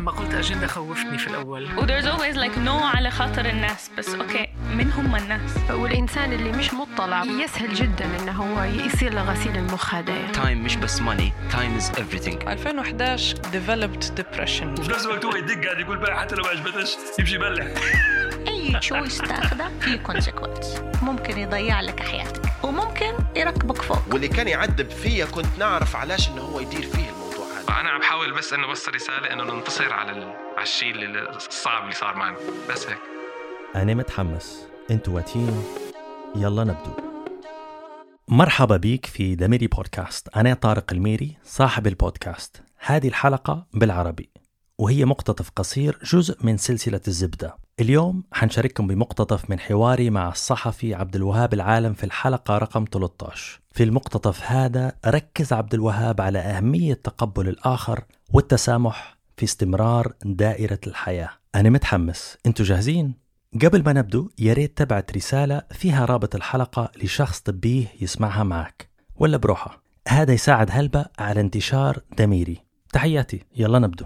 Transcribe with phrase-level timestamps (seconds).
[0.00, 1.64] لما قلت اجنده خوفتني في الأول.
[1.78, 5.50] و there's always like no على خاطر الناس بس okay من هم الناس.
[5.70, 10.32] والإنسان اللي مش مطلع يسهل جدا إنه هو يصير له غسيل المخ هذا يعني.
[10.32, 12.48] time مش بس money time is everything.
[12.48, 14.80] 2011 developed depression.
[14.80, 17.66] وفي نفس الوقت هو يدق قاعد يقول بقى حتى لو ما عجبتش يمشي يبلع.
[18.48, 24.02] أي choice تاخده في consequence ممكن يضيع لك حياتك وممكن يركبك فوق.
[24.12, 27.19] واللي كان يعذب فيا كنت نعرف علاش إنه هو يدير فيه
[27.70, 30.10] الموضوع هذا أنا عم بحاول بس إنه بس رسالة إنه ننتصر على.
[30.56, 30.94] على الشيء
[31.36, 32.36] الصعب اللي صار معنا.
[32.70, 32.98] بس هيك.
[33.76, 34.68] أنا متحمس.
[34.90, 35.64] أنتوا واتين.
[36.36, 36.92] يلا نبدو.
[38.28, 40.28] مرحبا بيك في دميري بودكاست.
[40.36, 42.62] أنا طارق الميري صاحب البودكاست.
[42.78, 44.30] هذه الحلقة بالعربي.
[44.80, 47.56] وهي مقتطف قصير جزء من سلسلة الزبدة.
[47.80, 53.82] اليوم حنشارككم بمقتطف من حواري مع الصحفي عبد الوهاب العالم في الحلقة رقم 13 في
[53.82, 61.30] المقتطف هذا ركز عبد الوهاب على أهمية تقبل الآخر والتسامح في استمرار دائرة الحياة.
[61.54, 62.38] أنا متحمس.
[62.46, 63.14] أنتوا جاهزين؟
[63.62, 68.90] قبل ما نبدو يا ريت تبعت رسالة فيها رابط الحلقة لشخص طبيه يسمعها معك.
[69.16, 69.82] ولا بروحة.
[70.08, 72.64] هذا يساعد هلبة على انتشار دميري.
[72.92, 73.42] تحياتي.
[73.56, 74.04] يلا نبدو.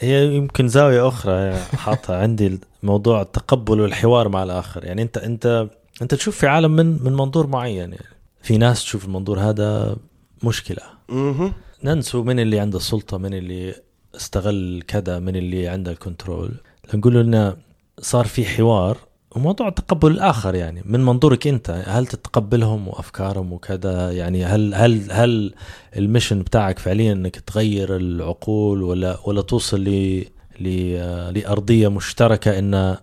[0.00, 4.84] هي يمكن زاوية أخرى حاطها عندي موضوع التقبل والحوار مع الآخر.
[4.84, 5.68] يعني أنت أنت
[6.02, 8.04] أنت تشوف في عالم من من منظور معين يعني
[8.42, 9.96] في ناس تشوف المنظور هذا
[10.44, 10.82] مشكلة.
[11.10, 11.52] أها
[11.84, 13.74] ننسوا من اللي عنده السلطة من اللي
[14.16, 16.54] استغل كذا من اللي عنده الكنترول
[16.94, 17.56] نقول لنا
[18.00, 18.98] صار في حوار
[19.36, 25.54] وموضوع تقبل الآخر يعني من منظورك أنت هل تتقبلهم وأفكارهم وكذا؟ يعني هل هل هل
[25.96, 30.24] المشن بتاعك فعليا أنك تغير العقول ولا ولا توصل ل
[30.60, 32.96] ل- لأرضية مشتركة أن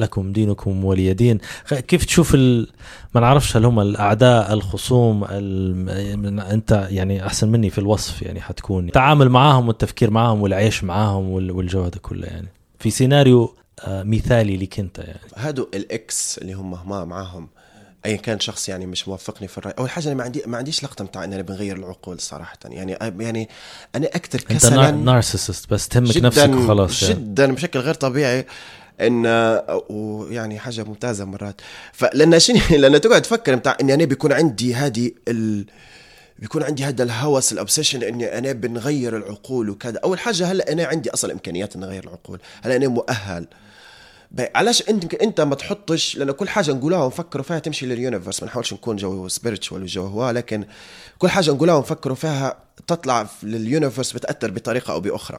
[0.00, 1.38] لكم دينكم ولي دين؟
[1.88, 2.68] كيف تشوف ال...
[3.14, 6.40] ما نعرفش هل هم الأعداء الخصوم ال...
[6.40, 8.86] أنت يعني أحسن مني في الوصف يعني حتكون.
[8.86, 11.50] التعامل معاهم والتفكير معاهم والعيش معاهم وال...
[11.50, 12.48] والجو هذا كله يعني.
[12.78, 13.54] في سيناريو
[13.88, 15.20] مثالي لك أنت يعني.
[15.36, 17.48] هادو الاكس اللي هم ما معاهم
[18.06, 19.74] ايا كان شخص يعني مش موافقني في الرأي.
[19.78, 22.58] أول حاجة أنا ما عندي ما عنديش لقطة بتاع اننا بنغير العقول صراحة.
[22.64, 23.48] يعني يعني
[23.94, 27.14] أنا أكثر كسلا narcissist بس تهمك نفسك وخلاص يعني.
[27.14, 28.46] جدا بشكل غير طبيعي
[29.00, 29.26] إن
[29.88, 31.60] ويعني حاجة ممتازة مرات.
[31.92, 35.66] فلأن شنو؟ لأن تقعد تفكر بتاع إني أنا بيكون عندي هذه ال...
[36.42, 40.00] بيكون عندي هذا الهوس ال obsession إني أنا بنغير العقول وكذا.
[40.04, 43.46] أول حاجة هلا أنا عندي أصلا إمكانيات ان اغير العقول؟ هلا أنا مؤهل؟
[44.54, 48.48] علاش أنت أنت ما تحطش؟ لأن كل حاجة نقولها ونفكروا فيها تمشي لل universe ما
[48.48, 50.64] نحاولش نكون جو spiritual وجو هو لكن
[51.18, 55.38] كل حاجة نقولها ونفكروا فيها تطلع لل universe بتأثر بطريقة أو بأخرى.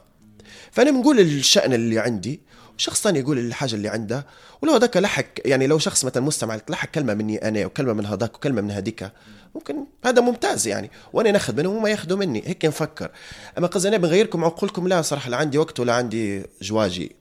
[0.72, 2.40] فأنا بنقول الشأن اللي عندي
[2.78, 4.26] وشخص ثاني يقول الحاجة اللي عنده
[4.62, 8.34] ولو هذاك لحق يعني لو شخص مثلا مستمع لحق كلمة مني أنا وكلمة من هذاك
[8.34, 9.10] وكلمة من هذيك
[9.54, 13.10] ممكن هذا ممتاز يعني وأنا ناخذ منهم وما ياخذوا مني هيك نفكر.
[13.58, 17.16] أما قصدي أنا بنغيركم عقولكم لا صراحة لا عندي وقت ولا عندي جواجي.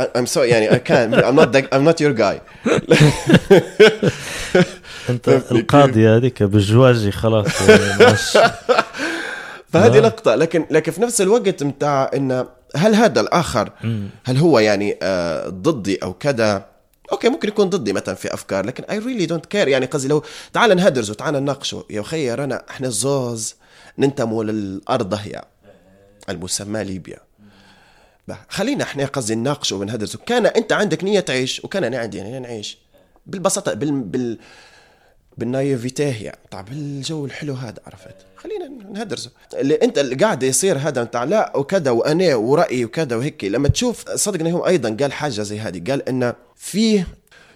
[0.00, 2.40] I'm sorry يعني I can't I'm not that, I'm not your guy.
[5.10, 8.16] أنت القاضية هذيك بالجواجي خلاص يعني
[9.72, 10.00] فهذه.
[10.00, 12.46] لقطة لكن لكن في نفس الوقت متاع إن
[12.76, 13.72] هل هذا الآخر
[14.24, 16.66] هل هو يعني آه ضدي أو كذا؟
[17.12, 20.22] أوكي ممكن يكون ضدي مثلا في أفكار لكن I really don't care يعني قصدي لو
[20.52, 21.84] تعال نهدرز وتعال نناقشه.
[21.90, 23.54] يا خي رانا إحنا الزوز
[23.98, 25.44] ننتموا للأرض هي
[26.28, 27.18] المسمى ليبيا.
[28.48, 32.78] خلينا إحنا قصدي نناقشه ونهدرز كان أنت عندك نية تعيش وكان أنا عندي نية نعيش.
[33.26, 34.38] بالبساطة بال, بال
[35.38, 41.02] بالنايفيتيه يعني طبعا بالجو الحلو هذا عرفت؟ خلينا نهدرزه اللي انت اللي قاعد يصير هذا
[41.02, 45.58] انت لا وكذا وأنا ورايي وكذا وهيك لما تشوف صدقني هو أيضا قال حاجة زي
[45.58, 47.04] هذه قال انه في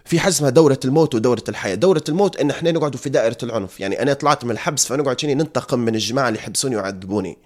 [0.05, 3.81] في حاجة اسمها دورة الموت ودورة الحياة، دورة الموت إن إحنا نقعد في دائرة العنف،
[3.81, 7.39] يعني أنا طلعت من الحبس فنقعد شني ننتقم من الجماعة اللي يحبسوني ويعذبوني.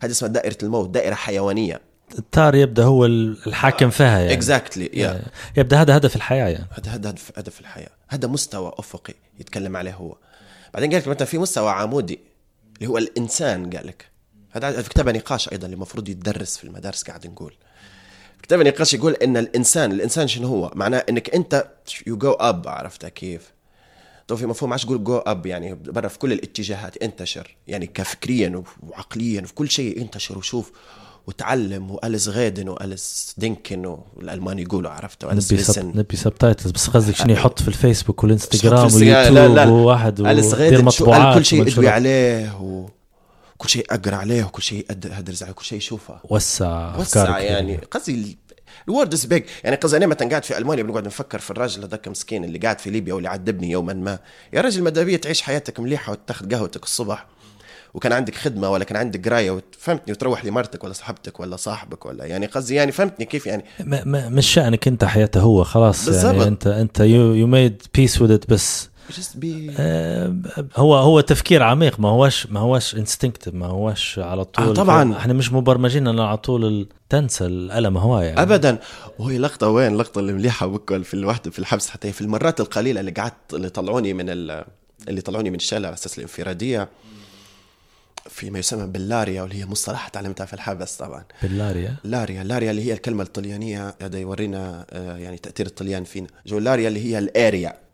[0.00, 1.80] هذه اسمها دائرة الموت، دائرة حيوانية.
[2.18, 4.32] التار يبدأ هو الحاكم فيها يعني.
[4.32, 5.22] اكزاكتلي يا
[5.56, 6.66] يبدأ هذا هدف الحياة يعني.
[6.70, 7.90] هذا هذا هدف هدف الحياة.
[8.08, 10.16] هذا مستوى أفقي يتكلم عليه هو.
[10.74, 12.20] بعدين قال لك مثلا في مستوى عمودي
[12.76, 14.06] اللي هو الإنسان قال لك.
[14.50, 17.54] هذا في كتاب نقاش أيضا اللي المفروض يتدرس في المدارس قاعد نقول.
[18.42, 21.68] كتاب نقاش يقول إن الانسان الإنسان شنو هو؟ معناه إنك أنت
[22.06, 23.52] you go up عرفت كيف؟
[24.28, 27.56] تو في مفهوم عاش تقول go up يعني برا في كل الاتجاهات انتشر.
[27.66, 30.72] يعني كفكريا وعقليا في كل شيء انتشر وشوف
[31.28, 35.96] وتعلم والس غيدن والس دينكن والالمان يقولوا عرفت؟ والس نبي سب...
[35.96, 36.70] نبي سبتايتلز.
[36.70, 39.66] بس قصدك شنو يحط في الفيسبوك والإنستغرام واليوتيوب لا، لا.
[39.66, 40.90] وواحد ألس ودير غيدن
[41.34, 41.88] كل شيء أدوي.
[41.88, 46.20] عليه وكل شيء أقرأ عليه وكل شيء أدرس عليه كل شيء أشوفه.
[46.24, 47.76] وسع وسع أفكارك يعني.
[47.76, 48.38] قصدي
[48.88, 52.08] الورد از بيج يعني قصدي أنا مثلا قاعد في ألمانيا بنقعد نفكر في الراجل هذاك
[52.08, 54.18] مسكين اللي قاعد في ليبيا واللي عذبني يوما ما.
[54.52, 57.26] يا رجل ماذا بيا تعيش حياتك مليحة وتاخذ قهوتك الصبح.
[57.94, 62.06] وكان عندك خدمة ولا كان عندك قراية وت- فهمتني وتروح لمرتك ولا صاحبتك ولا صاحبك
[62.06, 66.04] ولا يعني قصدي يعني فهمتني كيف يعني ما ما مش شأنك أنت حياته هو خلاص
[66.06, 66.34] بالضبط.
[66.34, 68.88] يعني أنت انت you made peace with it بس
[69.78, 70.36] آه،
[70.76, 75.16] هو هو تفكير عميق ما هوش ما هوش instinctive ما هوش على طول آه، طبعاً.
[75.16, 78.42] إحنا مش مبرمجين على طول تنسى الألم هوايه يعني.
[78.42, 78.78] ابدا
[79.18, 83.00] وهي لقطة وين اللقطه اللي مليحة بكل في الوحدة في الحبس حتى في المرات القليلة
[83.00, 84.64] اللي قعدت اللي طلعوني من ال...
[85.08, 86.88] اللي طلعوني من الشارع على أساس الانفرادية
[88.28, 91.24] في ما يسمى باللاريا واللي هي مصطلح تعلمتها في الحبس طبعا.
[91.42, 96.28] باللاريا؟ لاريا لاريا اللي هي الكلمة الطليانية هذا يورينا آه، يعني تأثير الطليان فينا.
[96.46, 97.87] جو لاريا اللي هي الآريا.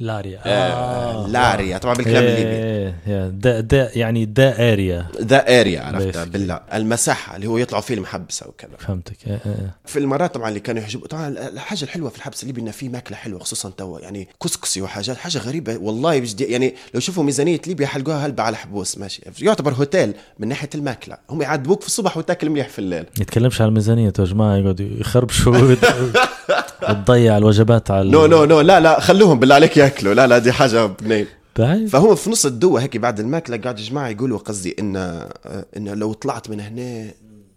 [0.00, 0.40] لاريا.
[0.46, 2.50] آه، لاريا طبعا بالكلام الليبي.
[2.50, 6.24] إيه، إيه، دا دا يعني the area ذا اريا عرفتها.
[6.24, 6.60] بالله.
[6.74, 8.70] المساحة اللي هو يطلعوا فيه المحبسة وكذا.
[8.78, 9.16] فهمتك.
[9.26, 9.76] إيه، إيه، إيه.
[9.84, 13.16] في المرات طبعا اللي كانوا يعجبوا طبعا الحاجة الحلوة في الحبس الليبي انه في ماكلة
[13.16, 15.76] حلوة خصوصا توا يعني كسكسي وحاجات حاجة غريبة.
[15.76, 19.22] والله بجد يعني لو شوفوا ميزانية ليبيا حلقوها هلبة على حبوس ماشي.
[19.40, 21.16] يعتبر هوتيل من ناحية الماكلة.
[21.30, 23.04] هم يعذبوك في الصبح وتاكل مليح في الليل.
[23.20, 25.74] يتكلمش على الميزانية يا جماعة يقعدوا يخربشوا.
[26.90, 30.14] وتضيع الوجبات على نو نو نو لا لا خلوهم بالله عليك ياكلوا.
[30.14, 31.26] لا لا دي حاجة بنين
[31.58, 35.32] بعد فهم في نص الدوا هيك بعد الماكلة قاعد يا جماعة يقولوا قصدي إن آه،
[35.76, 37.10] إن لو طلعت من هنا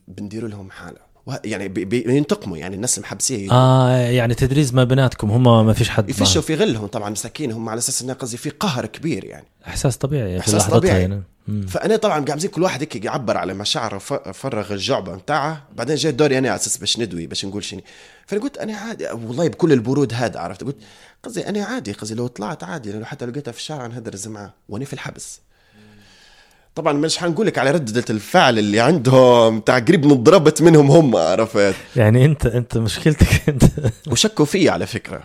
[0.07, 1.04] بنديروا لهم حالة.
[1.45, 5.89] يعني بي- بي- بينتقموا يعني الناس المحبسيه آه يعني تدريس ما بيناتكم هم ما فيش
[5.89, 9.45] حد يفشوا في غلهم طبعا مساكين هم على أساس إنه قصدي في قهر كبير يعني.
[9.67, 11.01] إحساس طبيعي لحظتها طبيعي.
[11.01, 11.23] يعني.
[11.47, 11.65] مم.
[11.67, 13.97] فأنا طبعا قاعد كل واحد هيك يعبر على مشاعره
[14.31, 17.81] فرغ الجعبة نتاعه بعدين جاي دوري أنا على أساس باش ندوي باش نقول شنو.
[18.27, 20.77] فأنا قلت أنا عادي والله بكل البرود هذا عرفت؟ قلت
[21.23, 24.85] قصدي أنا عادي قصدي لو طلعت عادي لو حتى لقيتها في الشارع نهدرز معاه وأنا
[24.85, 25.39] في الحبس.
[26.75, 31.75] طبعا مش حنقول لك على ردة الفعل اللي عندهم تاع قريب انضربت منهم هم عرفت؟
[31.95, 33.63] يعني انت انت مشكلتك انت
[34.11, 35.23] وشكوا فيا على فكرة.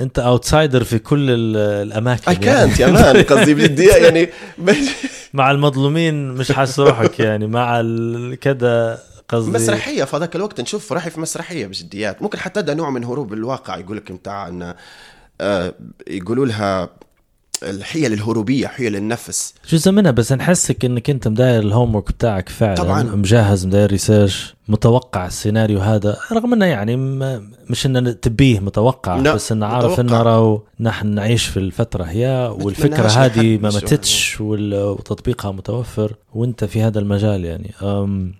[0.00, 1.56] انت outsider في كل ال-
[1.88, 4.28] الأماكن اي كانت يا man قصدي بدي يعني
[5.34, 7.82] مع المظلومين مش حاسس روحك يعني مع
[8.40, 8.98] كذا
[9.28, 9.50] قصدي.
[9.50, 12.22] مسرحية في هذاك الوقت نشوف رايح في مسرحية بجديات.
[12.22, 14.74] ممكن حتى ده نوع من هروب الواقع يقول لك بتاع إن
[15.40, 15.74] آه،
[16.08, 16.88] يقولوا لها
[17.70, 19.54] الحيل الهروبية حيل النفس.
[19.68, 22.74] جزء منها بس نحسك إنك أنت مداير ال homework بتاعك فعلا.
[22.74, 23.02] طبعاً.
[23.02, 26.16] مجهز مداير research متوقع السيناريو هذا.
[26.32, 26.96] رغم إنه يعني
[27.70, 30.00] مش إنه تبيه متوقع لا، بس إنه عارف.
[30.00, 36.82] إنه راهو نحن نعيش في الفترة هي والفكرة هذه ما ماتتش وتطبيقها متوفر وأنت في
[36.82, 37.74] هذا المجال يعني.
[37.82, 38.34] أم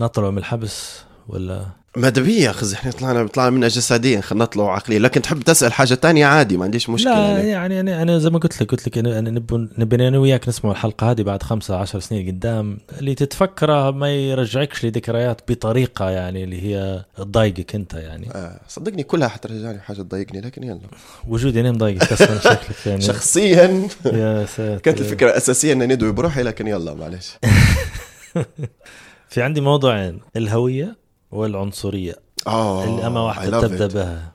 [0.00, 1.66] نطلعوا من الحبس ولا؟
[1.98, 6.26] مدبية خزي إحنا طلعنا طلعنا منها جسديا خلينا نطلعوا عقليا لكن تحب تسأل حاجة تانية
[6.26, 7.48] عادي ما عنديش مشكلة لا يعني.
[7.48, 9.20] يعني أنا أنا زي ما قلت لك قلت لك أنا
[9.78, 12.78] نبي أنا وياك نسمع الحلقة هذه بعد خمسة عشر سنين قدام.
[12.98, 18.30] اللي تتفكره ما يرجعكش لذكريات بطريقة يعني اللي هي تضايقك أنت يعني.
[18.34, 20.80] آه صدقني كلها حترجعني حاجة تضايقني لكن يلا.
[21.28, 23.00] وجودي أنا مضايقك أصلا شكلك يعني.
[23.10, 23.88] شخصيا.
[24.04, 24.78] يا ساتر.
[24.82, 27.30] كانت الفكرة الاساسيه إني ندوي بروحي لكن يلا معلش
[29.30, 30.20] في عندي موضوعين.
[30.36, 32.14] الهوية والعنصرية.
[32.46, 32.84] آه
[33.50, 33.92] love تبدأ it.
[33.92, 34.32] بها.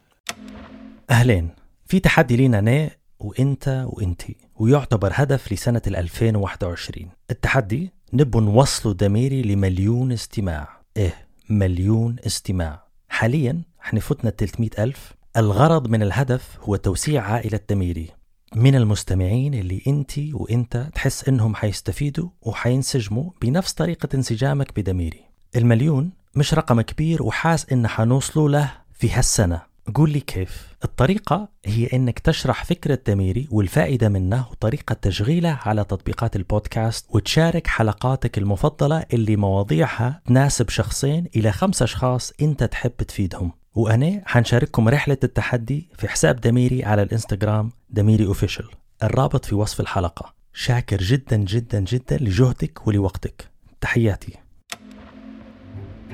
[1.10, 1.50] أهلين
[1.86, 9.42] في تحدي لينا أنا وإنت وإنتي ويعتبر هدف لسنة ال 2021 التحدي نبو نوصلوا دميري
[9.42, 10.82] لمليون استماع.
[10.98, 12.84] إيه مليون استماع.
[13.10, 15.14] حاليا إحنا فتنا 300 ألف.
[15.38, 18.10] الغرض من الهدف هو توسيع عائلة دميري.
[18.56, 25.33] من المستمعين اللي انتي وإنت تحس إنهم حيستفيدوا وحينسجموا بنفس طريقة انسجامك بدميري.
[25.56, 29.62] المليون مش رقم كبير وحاس إن حنوصلوا له في هالسنة.
[29.96, 30.68] قول لي كيف.
[30.84, 38.38] الطريقة هي إنك تشرح فكرة دميري والفائدة منه وطريقة تشغيله على تطبيقات البودكاست وتشارك حلقاتك
[38.38, 43.52] المفضلة اللي مواضيعها تناسب شخصين إلى خمس أشخاص أنت تحب تفيدهم.
[43.76, 48.70] وأنا حنشارككم رحلة التحدي في حساب دميري على الإنستغرام دميري أوفيشل
[49.04, 50.34] الرابط في وصف الحلقة.
[50.54, 53.50] شاكر جدا جدا جدا لجهدك ولوقتك.
[53.82, 54.43] تحياتي.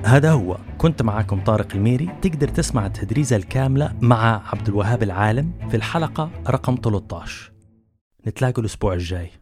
[0.03, 0.57] هذا هو.
[0.77, 2.09] كنت معكم طارق الميري.
[2.21, 7.51] تقدر تسمع التدريزة الكاملة مع عبد الوهاب العالم في الحلقة رقم 13
[8.27, 9.38] نتلاقوا الأسبوع الجاي.